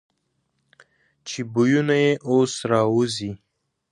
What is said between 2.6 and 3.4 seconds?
را وځي.